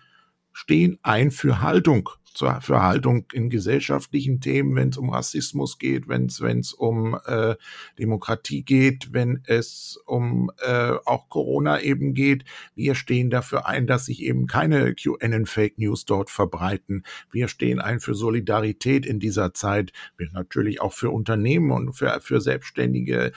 [0.52, 6.08] stehen ein für Haltung zur, für Haltung in gesellschaftlichen Themen, wenn es um Rassismus geht,
[6.08, 7.54] wenn es um äh,
[7.98, 12.44] Demokratie geht, wenn es um äh, auch Corona eben geht.
[12.74, 17.04] Wir stehen dafür ein, dass sich eben keine QAnon-Fake News dort verbreiten.
[17.30, 19.92] Wir stehen ein für Solidarität in dieser Zeit.
[20.16, 23.32] Wir natürlich auch für Unternehmen und für, für Selbstständige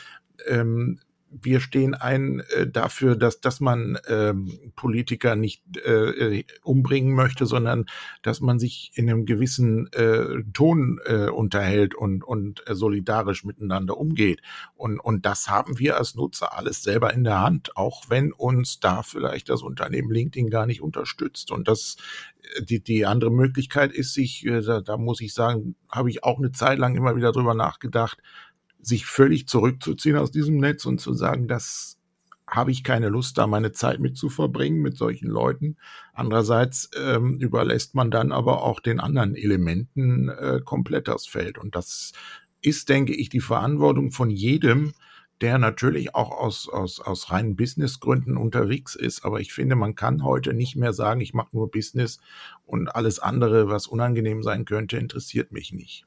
[0.47, 7.13] ähm, wir stehen ein äh, dafür, dass, dass man ähm, Politiker nicht äh, äh, umbringen
[7.13, 7.85] möchte, sondern
[8.21, 13.97] dass man sich in einem gewissen äh, Ton äh, unterhält und, und äh, solidarisch miteinander
[13.97, 14.41] umgeht.
[14.75, 18.79] Und, und das haben wir als Nutzer alles selber in der Hand, auch wenn uns
[18.79, 21.51] da vielleicht das Unternehmen LinkedIn gar nicht unterstützt.
[21.51, 21.97] Und das
[22.55, 26.23] äh, die, die andere Möglichkeit ist sich, äh, da, da muss ich sagen, habe ich
[26.23, 28.19] auch eine Zeit lang immer wieder drüber nachgedacht,
[28.81, 31.97] sich völlig zurückzuziehen aus diesem Netz und zu sagen, das
[32.49, 35.75] habe ich keine Lust, da meine Zeit mit zu verbringen mit solchen Leuten.
[36.13, 41.57] Andererseits ähm, überlässt man dann aber auch den anderen Elementen äh, komplett das Feld.
[41.57, 42.13] Und das
[42.61, 44.93] ist, denke ich, die Verantwortung von jedem,
[45.41, 49.23] der natürlich auch aus, aus, aus reinen Businessgründen unterwegs ist.
[49.25, 52.19] Aber ich finde, man kann heute nicht mehr sagen, ich mache nur Business
[52.65, 56.05] und alles andere, was unangenehm sein könnte, interessiert mich nicht.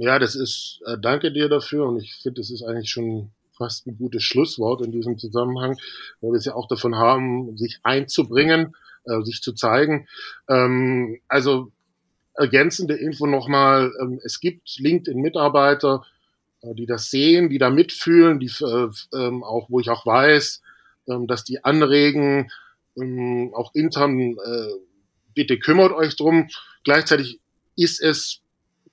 [0.00, 3.84] Ja, das ist, äh, danke dir dafür und ich finde, das ist eigentlich schon fast
[3.88, 5.76] ein gutes Schlusswort in diesem Zusammenhang,
[6.20, 10.06] weil wir es ja auch davon haben, sich einzubringen, äh, sich zu zeigen.
[10.48, 11.72] Ähm, also
[12.34, 16.04] ergänzende Info nochmal, ähm, es gibt LinkedIn-Mitarbeiter,
[16.62, 20.62] äh, die das sehen, die da mitfühlen, die äh, ähm, auch, wo ich auch weiß,
[21.08, 22.52] ähm, dass die anregen,
[22.96, 24.68] ähm, auch intern, äh,
[25.34, 26.48] bitte kümmert euch drum.
[26.84, 27.40] Gleichzeitig
[27.74, 28.42] ist es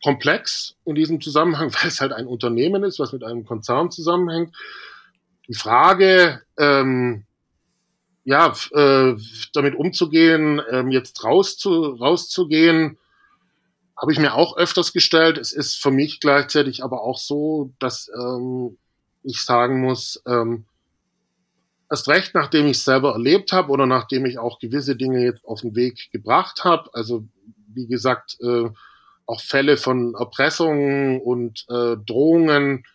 [0.06, 4.56] komplex in diesem Zusammenhang, weil es halt ein Unternehmen ist, was mit einem Konzern zusammenhängt.
[5.48, 7.26] Die Frage, ähm,
[8.24, 9.16] ja, äh,
[9.54, 12.98] damit umzugehen, ähm, jetzt raus zu, rauszugehen,
[13.98, 15.40] habe ich mir auch öfters gestellt.
[15.40, 18.78] Es ist für mich gleichzeitig aber auch so, dass ähm,
[19.24, 20.66] ich sagen muss, ähm,
[21.90, 25.46] erst recht, nachdem ich es selber erlebt habe oder nachdem ich auch gewisse Dinge jetzt
[25.46, 26.90] auf den Weg gebracht habe.
[26.94, 27.26] Also
[27.74, 28.70] wie gesagt, äh,
[29.26, 32.86] auch Fälle von Erpressungen und äh, Drohungen.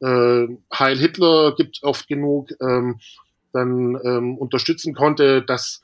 [0.00, 3.00] Äh, Heil Hitler gibt oft genug, ähm,
[3.52, 5.82] dann ähm, unterstützen konnte, dass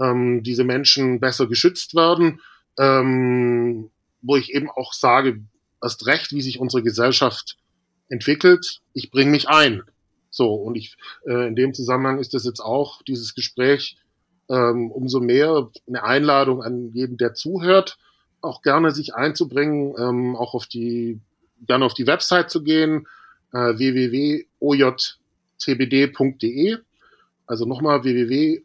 [0.00, 2.40] ähm, diese Menschen besser geschützt werden,
[2.78, 3.90] ähm,
[4.22, 5.40] wo ich eben auch sage,
[5.82, 7.56] erst recht, wie sich unsere Gesellschaft
[8.08, 9.82] entwickelt, ich bringe mich ein.
[10.30, 13.96] So, und ich, äh, in dem Zusammenhang ist das jetzt auch, dieses Gespräch,
[14.48, 17.98] ähm, umso mehr eine Einladung an jeden, der zuhört,
[18.40, 21.20] auch gerne sich einzubringen, ähm, auch auf die,
[21.66, 23.06] gerne auf die Website zu gehen,
[23.52, 24.48] äh, www.ojtbd.de.
[27.46, 28.64] Also nochmal www.ojtbd.de.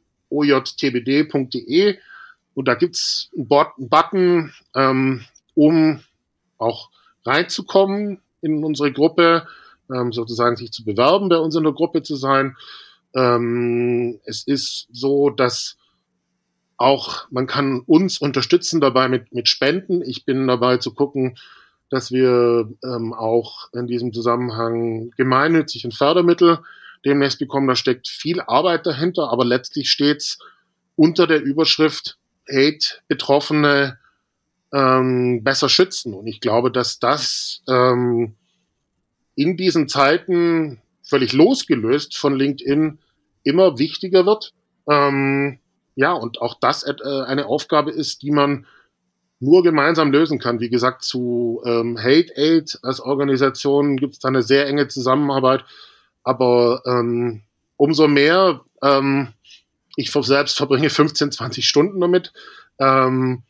[2.53, 6.01] Und da gibt's einen, einen Button, ähm, um
[6.57, 6.89] auch
[7.25, 9.47] reinzukommen in unsere Gruppe,
[9.91, 12.55] ähm, sozusagen sich zu bewerben, bei uns in der Gruppe zu sein.
[13.15, 15.77] Ähm, es ist so, dass
[16.77, 20.01] auch man kann uns unterstützen dabei mit, mit Spenden.
[20.01, 21.37] Ich bin dabei zu gucken,
[21.89, 26.59] dass wir ähm, auch in diesem Zusammenhang gemeinnützig Fördermittel
[27.05, 27.67] demnächst bekommen.
[27.67, 30.39] Da steckt viel Arbeit dahinter, aber letztlich steht's
[30.95, 32.17] unter der Überschrift
[32.49, 33.97] Hate Betroffene
[34.73, 36.13] ähm, besser schützen.
[36.13, 38.35] Und ich glaube, dass das ähm,
[39.35, 42.99] in diesen Zeiten völlig losgelöst von LinkedIn
[43.43, 44.53] immer wichtiger wird.
[44.89, 45.59] Ähm,
[45.95, 46.93] ja, und auch das äh,
[47.25, 48.65] eine Aufgabe ist, die man
[49.39, 50.59] nur gemeinsam lösen kann.
[50.59, 55.65] Wie gesagt, zu ähm, Hate Aid als Organisation gibt es da eine sehr enge Zusammenarbeit.
[56.23, 57.43] Aber ähm,
[57.75, 59.33] umso mehr, ähm,
[59.97, 62.31] ich selbst verbringe 15, 20 Stunden damit,
[62.79, 63.43] ähm,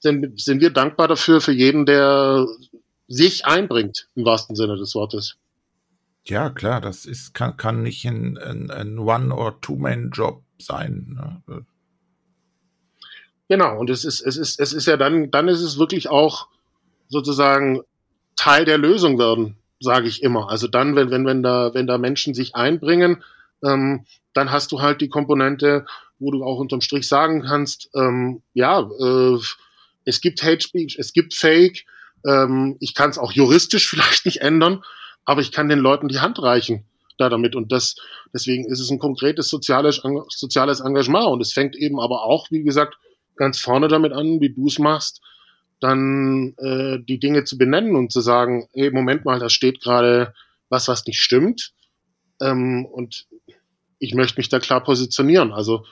[0.00, 2.46] sind, sind wir dankbar dafür, für jeden, der
[3.06, 5.36] sich einbringt, im wahrsten Sinne des Wortes.
[6.24, 11.42] Ja, klar, das ist, kann, kann nicht ein, ein, ein One- or Two-Man-Job sein.
[11.46, 11.64] Ne?
[13.48, 16.48] Genau, und es ist, es ist, es ist ja dann, dann ist es wirklich auch
[17.08, 17.82] sozusagen
[18.36, 20.48] Teil der Lösung werden, sage ich immer.
[20.50, 23.22] Also dann, wenn, wenn, wenn da, wenn da Menschen sich einbringen,
[23.62, 25.84] ähm, dann hast du halt die Komponente,
[26.18, 29.38] wo du auch unterm Strich sagen kannst, ähm, ja, äh,
[30.04, 31.84] es gibt Hate Speech, es gibt Fake,
[32.26, 34.82] ähm, ich kann es auch juristisch vielleicht nicht ändern,
[35.24, 36.86] aber ich kann den Leuten die Hand reichen
[37.22, 37.54] da damit.
[37.54, 37.96] Und das,
[38.34, 41.26] deswegen ist es ein konkretes soziales, soziales Engagement.
[41.26, 42.96] Und es fängt eben aber auch, wie gesagt,
[43.36, 45.20] ganz vorne damit an, wie du es machst,
[45.80, 50.34] dann äh, die Dinge zu benennen und zu sagen, hey, Moment mal, da steht gerade
[50.68, 51.72] was, was nicht stimmt.
[52.40, 53.26] Ähm, und
[53.98, 55.52] ich möchte mich da klar positionieren.
[55.52, 55.84] Also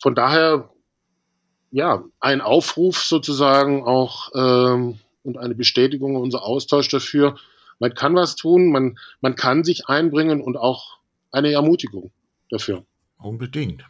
[0.00, 0.70] von daher
[1.70, 7.36] ja, ein Aufruf sozusagen auch ähm, und eine Bestätigung, unser Austausch dafür.
[7.78, 10.98] Man kann was tun, man, man kann sich einbringen und auch
[11.30, 12.10] eine Ermutigung
[12.50, 12.84] dafür.
[13.18, 13.84] Unbedingt.